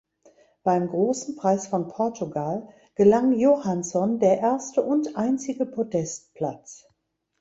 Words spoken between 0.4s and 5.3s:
Beim Großen Preis von Portugal gelang Johansson der erste und